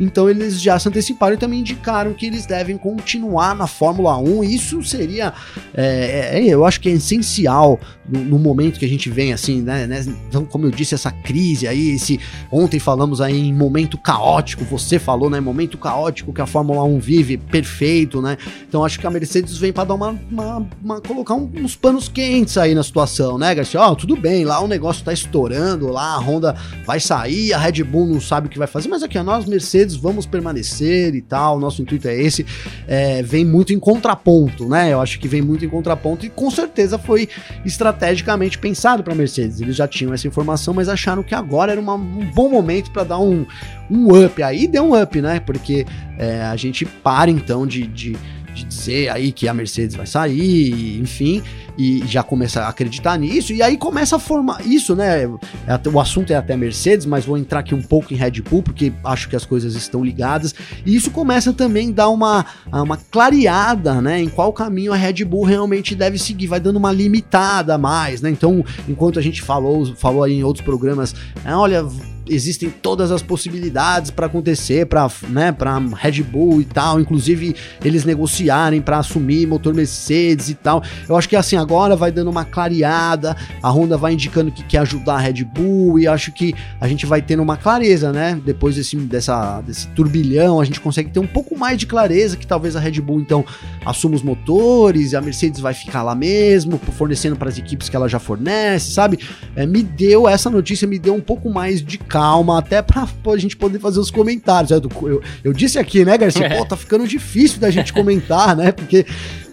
[0.00, 4.44] Então eles já se anteciparam e também indicaram que eles devem continuar na Fórmula 1.
[4.44, 5.34] Isso seria,
[5.74, 9.60] é, é, eu acho que é essencial no, no, momento que a gente vem assim,
[9.60, 10.04] né, né?
[10.28, 12.18] Então, como eu disse, essa crise aí, esse
[12.50, 15.38] ontem falamos aí em momento caótico, você falou, né?
[15.38, 18.36] Momento caótico que a Fórmula 1 vive, perfeito, né?
[18.66, 22.56] Então acho que a Mercedes vem para dar uma, uma, uma colocar uns panos quentes
[22.56, 23.80] aí na situação, né, Garcia?
[23.80, 27.58] Ó, oh, tudo bem, lá o negócio tá estourando, lá a Honda vai sair, a
[27.58, 31.20] Red Bull não sabe o que vai fazer, mas aqui, nós Mercedes vamos permanecer e
[31.20, 32.44] tal, nosso intuito é esse,
[32.86, 34.92] é, vem muito em contraponto, né?
[34.92, 37.28] Eu acho que vem muito em contraponto e com certeza foi
[37.64, 39.60] estrategicamente pensado para Mercedes.
[39.60, 43.04] Eles já tinham essa informação, mas acharam que agora era uma, um bom momento para
[43.04, 43.46] dar um,
[43.90, 44.42] um up.
[44.42, 45.40] Aí deu um up, né?
[45.40, 45.86] Porque
[46.18, 48.16] é, a gente para então de, de
[48.54, 51.42] de dizer aí que a Mercedes vai sair, enfim,
[51.78, 55.24] e já começa a acreditar nisso, e aí começa a formar isso, né?
[55.66, 58.62] É o assunto é até Mercedes, mas vou entrar aqui um pouco em Red Bull,
[58.62, 60.54] porque acho que as coisas estão ligadas,
[60.84, 64.20] e isso começa também a dar uma, uma clareada, né?
[64.20, 68.20] Em qual caminho a Red Bull realmente deve seguir, vai dando uma limitada a mais,
[68.20, 68.30] né?
[68.30, 71.84] Então, enquanto a gente falou, falou aí em outros programas, ah, olha
[72.30, 78.04] existem todas as possibilidades para acontecer, para né, para Red Bull e tal, inclusive eles
[78.04, 80.82] negociarem para assumir motor Mercedes e tal.
[81.08, 84.78] Eu acho que assim agora vai dando uma clareada, a Honda vai indicando que quer
[84.78, 88.40] ajudar a Red Bull e acho que a gente vai tendo uma clareza, né?
[88.44, 92.44] Depois desse, dessa, desse turbilhão, a gente consegue ter um pouco mais de clareza que
[92.44, 93.44] talvez a Red Bull então
[93.86, 97.94] assuma os motores e a Mercedes vai ficar lá mesmo, fornecendo para as equipes que
[97.94, 99.20] ela já fornece, sabe?
[99.54, 103.30] É, me deu essa notícia, me deu um pouco mais de calma, até pra pô,
[103.30, 104.72] a gente poder fazer os comentários.
[104.72, 106.46] Eu, eu, eu disse aqui, né, Garcia?
[106.46, 106.58] É.
[106.58, 108.72] Pô, tá ficando difícil da gente comentar, né?
[108.72, 109.06] Porque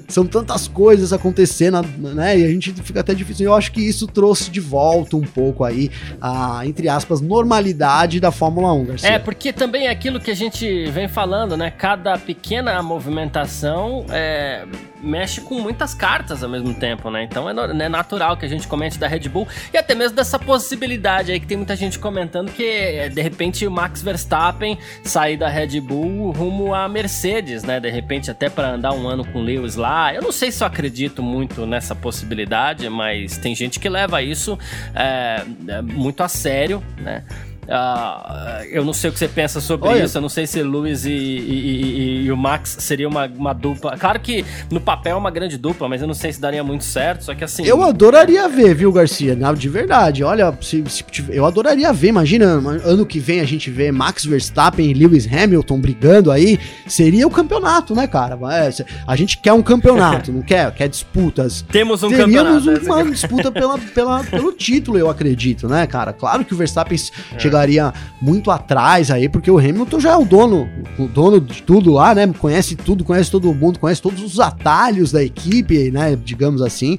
[0.08, 2.40] são tantas coisas acontecendo, né?
[2.40, 3.48] E a gente fica até difícil.
[3.48, 5.92] Eu acho que isso trouxe de volta um pouco aí
[6.22, 9.10] a, entre aspas, normalidade da Fórmula 1, Garcia.
[9.10, 11.70] É, porque também é aquilo que a gente vem falando, né?
[11.72, 14.66] Cada pequena movimentação é,
[15.02, 17.24] mexe com muitas cartas ao mesmo tempo, né?
[17.24, 20.40] Então é, é, natural que a gente comente da Red Bull e até mesmo dessa
[20.40, 25.38] possibilidade aí que tem muita gente comentando que é, de repente o Max Verstappen sair
[25.38, 27.80] da Red Bull rumo à Mercedes, né?
[27.80, 30.68] De repente até para andar um ano com Lewis lá eu não sei se eu
[30.68, 34.58] acredito muito nessa possibilidade, mas tem gente que leva isso
[34.94, 37.24] é, é muito a sério, né?
[37.68, 40.06] Uh, eu não sei o que você pensa sobre Olha.
[40.06, 40.18] isso.
[40.18, 43.98] Eu não sei se Lewis e, e, e, e, o Max seria uma, uma dupla.
[43.98, 46.86] Claro que no papel é uma grande dupla, mas eu não sei se daria muito
[46.86, 47.26] certo.
[47.26, 47.66] Só que assim.
[47.66, 49.38] Eu adoraria ver, viu, Garcia?
[49.58, 50.24] De verdade.
[50.24, 52.08] Olha, se, se, eu adoraria ver.
[52.08, 56.58] Imagina, ano que vem a gente vê Max Verstappen e Lewis Hamilton brigando aí.
[56.88, 58.38] Seria o campeonato, né, cara?
[58.54, 58.70] É,
[59.06, 60.72] a gente quer um campeonato, não quer?
[60.72, 61.66] Quer disputas.
[61.70, 62.80] Temos um Teríamos campeonato.
[62.80, 66.14] Teríamos uma disputa pela, pela, pelo título, eu acredito, né, cara?
[66.14, 67.40] Claro que o Verstappen é.
[67.40, 71.64] chega chegaria muito atrás aí, porque o Hamilton já é o dono, o dono de
[71.64, 72.28] tudo lá, né?
[72.40, 76.16] Conhece tudo, conhece todo mundo, conhece todos os atalhos da equipe, né?
[76.16, 76.98] Digamos assim.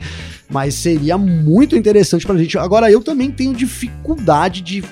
[0.51, 2.59] Mas seria muito interessante pra gente.
[2.59, 4.83] Agora, eu também tenho dificuldade de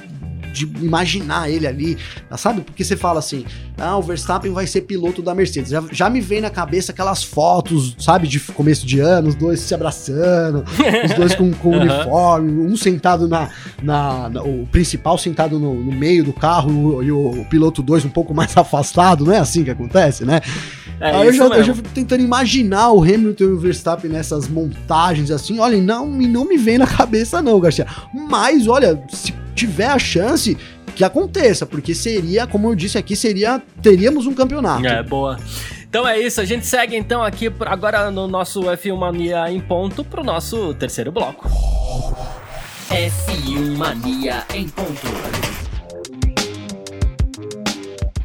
[0.56, 1.98] de imaginar ele ali,
[2.36, 2.62] sabe?
[2.62, 3.44] Porque você fala assim,
[3.76, 5.70] ah, o Verstappen vai ser piloto da Mercedes.
[5.70, 9.60] Já, já me vem na cabeça aquelas fotos, sabe, de começo de ano, os dois
[9.60, 10.64] se abraçando,
[11.04, 11.80] os dois com, com uhum.
[11.82, 13.50] uniforme, um sentado na,
[13.82, 18.04] na, na, o principal sentado no, no meio do carro e o, o piloto dois
[18.04, 20.40] um pouco mais afastado, não é assim que acontece, né?
[20.98, 24.48] É Aí eu já, eu já fico tentando imaginar o Hamilton e o Verstappen nessas
[24.48, 27.86] montagens assim, olha, não, não me vem na cabeça não, Garcia.
[28.14, 30.56] Mas, olha, se tiver a chance,
[30.94, 34.86] que aconteça, porque seria, como eu disse aqui, seria teríamos um campeonato.
[34.86, 35.38] É, boa.
[35.88, 40.04] Então é isso, a gente segue então aqui agora no nosso F1 Mania em ponto
[40.04, 41.48] pro nosso terceiro bloco.
[42.90, 45.45] F1 Mania em ponto.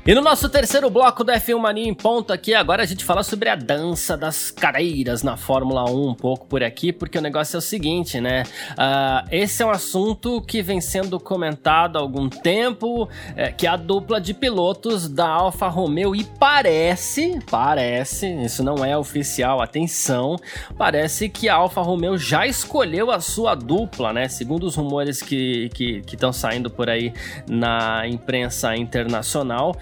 [0.03, 3.21] E no nosso terceiro bloco do F1 Mania em ponto aqui, agora a gente fala
[3.21, 7.55] sobre a dança das cadeiras na Fórmula 1 um pouco por aqui, porque o negócio
[7.55, 8.41] é o seguinte, né?
[8.71, 13.75] Uh, esse é um assunto que vem sendo comentado há algum tempo, é, que a
[13.75, 20.35] dupla de pilotos da Alfa Romeo e parece, parece, isso não é oficial, atenção,
[20.79, 24.27] parece que a Alfa Romeo já escolheu a sua dupla, né?
[24.27, 25.69] Segundo os rumores que
[26.11, 27.13] estão saindo por aí
[27.47, 29.75] na imprensa internacional,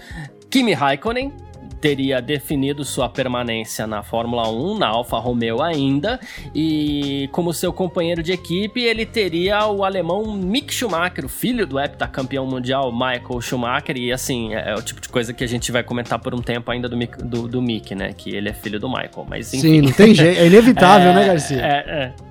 [0.50, 1.32] Kimi Raikkonen
[1.80, 6.20] teria definido sua permanência na Fórmula 1, na Alfa Romeo ainda,
[6.54, 11.80] e como seu companheiro de equipe, ele teria o alemão Mick Schumacher, o filho do
[11.80, 15.72] heptacampeão mundial Michael Schumacher, e assim, é, é o tipo de coisa que a gente
[15.72, 18.52] vai comentar por um tempo ainda do Mick, do, do Mick né, que ele é
[18.52, 19.68] filho do Michael, mas enfim.
[19.68, 21.60] Sim, não tem jeito, é inevitável, é, né, Garcia?
[21.60, 22.29] É, é.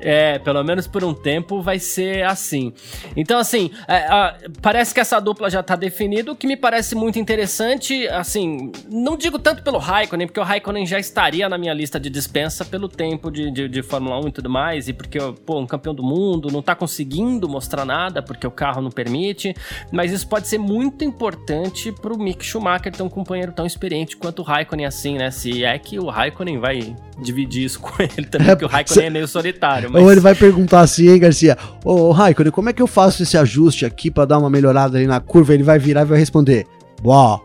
[0.00, 2.72] É, pelo menos por um tempo vai ser assim.
[3.16, 7.18] Então, assim, é, parece que essa dupla já tá definida, o que me parece muito
[7.18, 11.98] interessante, assim, não digo tanto pelo Raikkonen, porque o Raikkonen já estaria na minha lista
[11.98, 15.58] de dispensa pelo tempo de, de, de Fórmula 1 e tudo mais, e porque, pô,
[15.58, 19.54] um campeão do mundo não tá conseguindo mostrar nada, porque o carro não permite,
[19.92, 24.40] mas isso pode ser muito importante pro Mick Schumacher ter um companheiro tão experiente quanto
[24.40, 25.30] o Raikkonen, assim, né?
[25.30, 29.06] Se é que o Raikkonen vai dividir isso com ele também, é, porque o Raikkonen
[29.06, 29.89] é meio solitário.
[29.90, 30.02] Mas...
[30.02, 31.58] Ou ele vai perguntar assim, hein, Garcia?
[31.84, 34.96] Ô, ô Raikkonen, como é que eu faço esse ajuste aqui para dar uma melhorada
[34.96, 35.52] ali na curva?
[35.52, 36.66] Ele vai virar e vai responder:
[37.02, 37.42] Bó,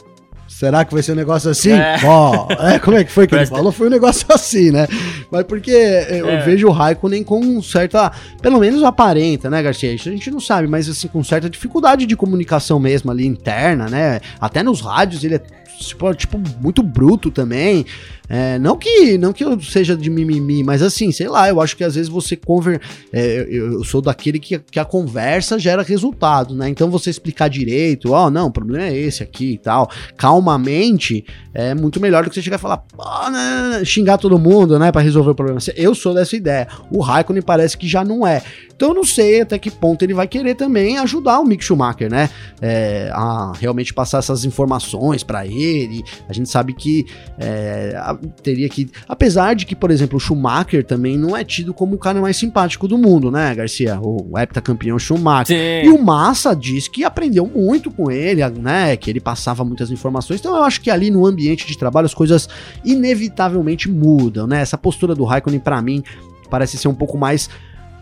[0.47, 1.71] Será que vai ser um negócio assim?
[1.71, 1.97] É.
[2.05, 3.73] Ó, é, como é que foi que ele falou?
[3.73, 4.87] Foi um negócio assim, né?
[5.29, 6.41] Mas porque eu é.
[6.45, 8.09] vejo o Raikkonen com certa,
[8.41, 9.91] pelo menos aparenta, né, Garcia?
[9.91, 13.89] Isso a gente não sabe, mas assim, com certa dificuldade de comunicação mesmo ali interna,
[13.89, 14.21] né?
[14.39, 15.41] Até nos rádios ele é
[15.77, 17.85] tipo, tipo muito bruto também.
[18.27, 21.77] É, não que não que eu seja de mimimi, mas assim, sei lá, eu acho
[21.77, 22.81] que às vezes você conver,
[23.13, 26.69] é, eu, sou daquele que, que a conversa gera resultado, né?
[26.69, 31.25] Então você explicar direito, ó, oh, não, o problema é esse aqui e tal, calmamente,
[31.53, 32.83] é muito melhor do que você chegar e falar,
[33.31, 35.59] né, xingar todo mundo, né, para resolver o problema.
[35.75, 36.67] Eu sou dessa ideia.
[36.91, 38.41] O Raikkonen parece que já não é.
[38.75, 42.09] Então eu não sei até que ponto ele vai querer também ajudar o Mick Schumacher,
[42.09, 42.29] né?
[42.61, 46.03] É, a realmente passar essas informações para ele.
[46.27, 47.05] A gente sabe que
[47.39, 47.95] é,
[48.43, 48.89] teria que.
[49.07, 52.37] Apesar de que, por exemplo, o Schumacher também não é tido como o cara mais
[52.37, 53.99] simpático do mundo, né, Garcia?
[54.01, 55.57] O heptacampeão Schumacher.
[55.57, 55.87] Sim.
[55.87, 58.95] E o Massa diz que aprendeu muito com ele, né?
[58.95, 60.39] Que ele passava muitas informações.
[60.39, 62.47] Então eu acho que ali no ambiente de trabalho as coisas
[62.83, 64.61] inevitavelmente mudam, né?
[64.61, 66.03] Essa postura do Raikkonen, para mim,
[66.49, 67.49] parece ser um pouco mais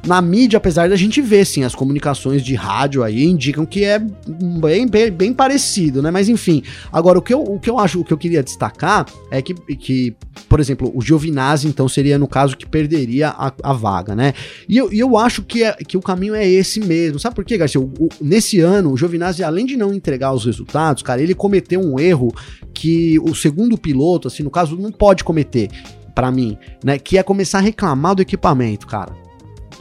[0.06, 4.00] na mídia, apesar da gente ver, sim, as comunicações de rádio aí indicam que é
[4.00, 6.12] bem, bem, bem parecido, né?
[6.12, 6.62] Mas enfim,
[6.92, 9.54] agora o que, eu, o que eu acho, o que eu queria destacar é que,
[9.54, 10.14] que
[10.50, 14.34] por exemplo, o Giovinazzi, então, seria no caso que perderia a, a vaga, né?
[14.68, 17.18] E eu, e eu acho que, é, que o caminho é esse mesmo.
[17.18, 17.80] Sabe por quê, Garcia?
[17.80, 21.80] O, o, nesse ano, o Giovinazzi, além de não entregar os resultados, cara, ele cometeu
[21.80, 22.34] um erro
[22.74, 25.70] que o segundo piloto, assim, no caso, não pode cometer
[26.14, 27.00] para mim, né?
[27.00, 29.23] Que é começar a reclamar do equipamento, cara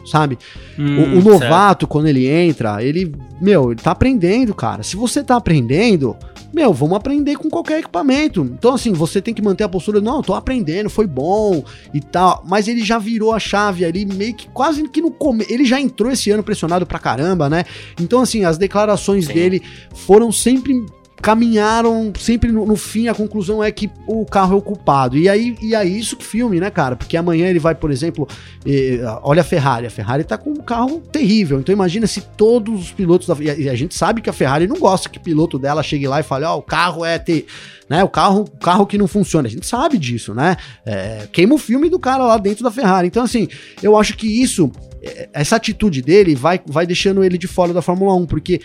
[0.04, 0.38] sabe?
[0.78, 1.86] Hum, o, o, novato, certo.
[1.86, 4.82] quando ele entra, ele, meu, ele tá aprendendo, cara.
[4.82, 6.16] Se você tá aprendendo,
[6.52, 8.42] meu, vamos aprender com qualquer equipamento.
[8.42, 12.00] Então, assim, você tem que manter a postura, não, eu tô aprendendo, foi bom e
[12.00, 12.44] tal.
[12.46, 15.52] Mas ele já virou a chave ali, meio que quase que no começo.
[15.52, 17.64] Ele já entrou esse ano pressionado pra caramba, né?
[17.98, 19.32] Então, assim, as declarações Sim.
[19.32, 19.62] dele
[19.94, 20.84] foram sempre
[21.22, 25.16] caminharam sempre no, no, fim, a conclusão é que o carro é o culpado.
[25.16, 26.96] E aí, e aí isso que filme, né, cara?
[26.96, 28.26] Porque amanhã ele vai, por exemplo,
[28.66, 29.86] eh, olha a Ferrari.
[29.86, 31.60] A Ferrari tá com um carro terrível.
[31.60, 33.36] Então imagina se todos os pilotos da.
[33.40, 36.18] E a gente sabe que a Ferrari não gosta que o piloto dela chegue lá
[36.18, 37.46] e fale: Ó, oh, o carro é ter.
[37.88, 39.46] Né, o carro, carro que não funciona.
[39.46, 40.56] A gente sabe disso, né?
[40.84, 43.06] É, queima o filme do cara lá dentro da Ferrari.
[43.06, 43.46] Então, assim,
[43.80, 47.82] eu acho que isso eh, essa atitude dele vai, vai deixando ele de fora da
[47.82, 48.60] Fórmula 1, porque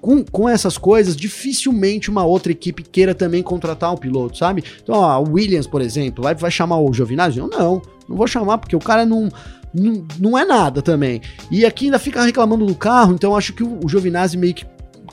[0.00, 4.64] com, com essas coisas, dificilmente uma outra equipe queira também contratar um piloto, sabe?
[4.82, 7.38] Então, ó, a Williams, por exemplo, vai, vai chamar o Giovinazzi?
[7.38, 9.28] Eu não, não vou chamar, porque o cara não,
[9.72, 11.20] não, não é nada também.
[11.50, 14.66] E aqui ainda fica reclamando do carro, então acho que o, o Giovinazzi meio que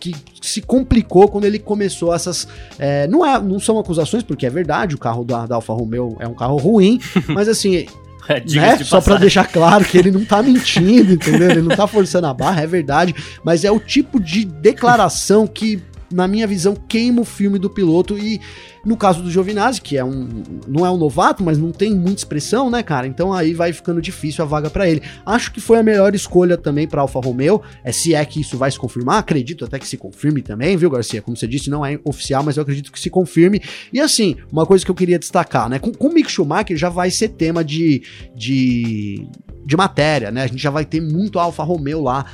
[0.04, 2.46] que se complicou quando ele começou essas.
[2.78, 6.18] É, não, é, não são acusações, porque é verdade, o carro da, da Alfa Romeo
[6.20, 7.00] é um carro ruim,
[7.34, 7.86] mas assim,
[8.28, 8.78] é, né?
[8.84, 11.52] Só para deixar claro que ele não tá mentindo, entendeu?
[11.52, 15.82] Ele não tá forçando a barra, é verdade, mas é o tipo de declaração que
[16.14, 18.40] na minha visão queima o filme do piloto e
[18.86, 20.28] no caso do Giovinazzi, que é um
[20.68, 23.08] não é um novato, mas não tem muita expressão, né, cara?
[23.08, 25.02] Então aí vai ficando difícil a vaga para ele.
[25.26, 27.62] Acho que foi a melhor escolha também para Alfa Romeo.
[27.84, 30.90] É se é que isso vai se confirmar, acredito até que se confirme também, viu,
[30.90, 31.22] Garcia?
[31.22, 33.62] Como você disse, não é oficial, mas eu acredito que se confirme.
[33.92, 35.80] E assim, uma coisa que eu queria destacar, né?
[35.80, 38.04] Com, com o Mick Schumacher já vai ser tema de,
[38.36, 39.28] de
[39.66, 40.44] de matéria, né?
[40.44, 42.26] A gente já vai ter muito Alfa Romeo lá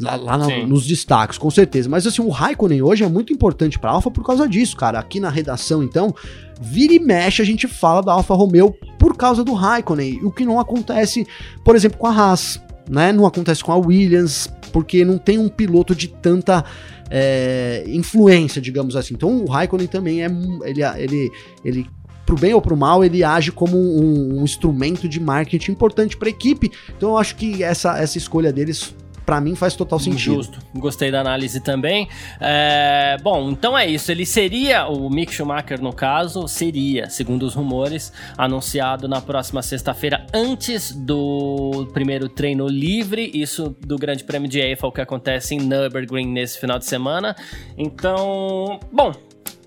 [0.00, 1.88] lá, lá no, nos destaques, com certeza.
[1.88, 4.98] Mas assim, o Raikkonen hoje é muito importante para Alfa por causa disso, cara.
[4.98, 6.14] Aqui na redação, então,
[6.60, 10.44] vira e mexe a gente fala da Alfa Romeo por causa do Raikkonen, o que
[10.44, 11.26] não acontece,
[11.64, 13.12] por exemplo, com a Haas, né?
[13.12, 16.64] Não acontece com a Williams, porque não tem um piloto de tanta
[17.10, 19.14] é, influência, digamos assim.
[19.14, 20.28] Então o Raikkonen também é
[20.64, 21.30] ele ele
[21.64, 21.86] ele
[22.26, 26.28] pro bem ou pro mal, ele age como um, um instrumento de marketing importante para
[26.28, 26.72] a equipe.
[26.96, 28.94] Então eu acho que essa, essa escolha deles
[29.26, 30.36] para mim faz total sentido.
[30.36, 32.08] Justo, gostei da análise também.
[32.40, 34.12] É, bom, então é isso.
[34.12, 40.24] Ele seria, o Mick Schumacher no caso, seria, segundo os rumores, anunciado na próxima sexta-feira,
[40.32, 46.28] antes do primeiro treino livre, isso do Grande Prêmio de Eiffel que acontece em Nürburgring
[46.28, 47.34] nesse final de semana.
[47.76, 49.12] Então, bom,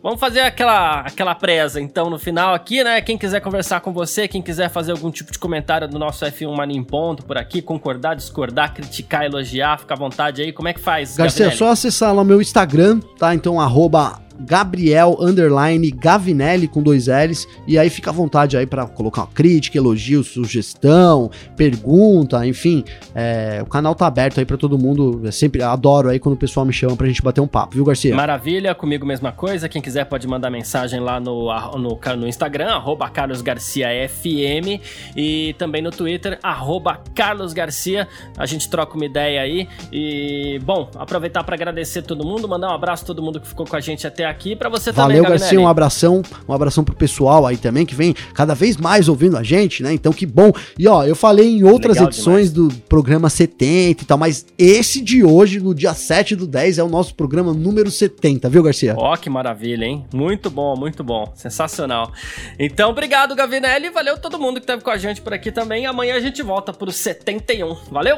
[0.02, 3.02] Vamos fazer aquela, aquela presa, então, no final aqui, né?
[3.02, 6.56] Quem quiser conversar com você, quem quiser fazer algum tipo de comentário do nosso F1
[6.56, 10.54] Mania em Ponto por aqui, concordar, discordar, criticar, elogiar, fica à vontade aí.
[10.54, 13.36] Como é que faz, Garcia, é só acessar lá o meu Instagram, tá?
[13.36, 17.48] Então, arroba Gabriel underline Gavinelli com dois L's.
[17.68, 22.84] E aí fica à vontade aí para colocar uma crítica, elogio, sugestão, pergunta, enfim.
[23.14, 25.22] É, o canal tá aberto aí para todo mundo.
[25.24, 27.86] Eu sempre adoro aí quando o pessoal me chama pra gente bater um papo, viu,
[27.86, 28.16] Garcia?
[28.16, 29.68] Maravilha, comigo mesma coisa.
[29.68, 34.82] Quem quiser pode mandar mensagem lá no, no, no Instagram, arroba Carlos Garcia FM.
[35.16, 38.08] E também no Twitter, arroba Carlos Garcia.
[38.38, 39.68] A gente troca uma ideia aí.
[39.92, 43.66] E, bom, aproveitar para agradecer todo mundo, mandar um abraço a todo mundo que ficou
[43.66, 46.84] com a gente até aqui para você Valeu, também, Valeu, Garcia, um abração, um abração
[46.84, 49.94] pro pessoal aí também que vem cada vez mais ouvindo a gente, né?
[49.94, 50.52] Então que bom.
[50.78, 52.74] E ó, eu falei em outras Legal edições demais.
[52.74, 56.84] do programa 70 e tal, mas esse de hoje, no dia 7 do 10, é
[56.84, 58.96] o nosso programa número 70, viu, Garcia?
[58.98, 60.06] Ó, que maravilha, hein?
[60.14, 61.32] Muito bom, muito bom.
[61.36, 62.12] Sensacional.
[62.58, 63.90] Então, obrigado, Gavinelli.
[63.90, 65.86] Valeu todo mundo que esteve com a gente por aqui também.
[65.86, 67.76] Amanhã a gente volta pro 71.
[67.92, 68.18] Valeu?